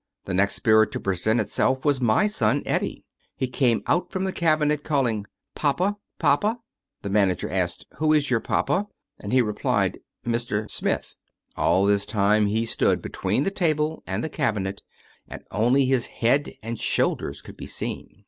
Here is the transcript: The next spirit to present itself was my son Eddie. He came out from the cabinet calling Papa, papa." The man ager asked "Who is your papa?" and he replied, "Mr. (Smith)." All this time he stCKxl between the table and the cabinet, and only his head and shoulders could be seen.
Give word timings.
The 0.25 0.33
next 0.33 0.55
spirit 0.55 0.91
to 0.93 0.99
present 0.99 1.39
itself 1.39 1.85
was 1.85 2.01
my 2.01 2.25
son 2.25 2.63
Eddie. 2.65 3.03
He 3.35 3.47
came 3.47 3.83
out 3.85 4.11
from 4.11 4.23
the 4.23 4.31
cabinet 4.31 4.83
calling 4.83 5.27
Papa, 5.53 5.95
papa." 6.17 6.57
The 7.03 7.11
man 7.11 7.29
ager 7.29 7.47
asked 7.51 7.85
"Who 7.97 8.11
is 8.11 8.31
your 8.31 8.39
papa?" 8.39 8.87
and 9.19 9.31
he 9.31 9.43
replied, 9.43 9.99
"Mr. 10.25 10.67
(Smith)." 10.71 11.13
All 11.55 11.85
this 11.85 12.07
time 12.07 12.47
he 12.47 12.63
stCKxl 12.63 12.99
between 12.99 13.43
the 13.43 13.51
table 13.51 14.01
and 14.07 14.23
the 14.23 14.29
cabinet, 14.29 14.81
and 15.27 15.43
only 15.51 15.85
his 15.85 16.07
head 16.07 16.51
and 16.63 16.79
shoulders 16.79 17.43
could 17.43 17.55
be 17.55 17.67
seen. 17.67 18.09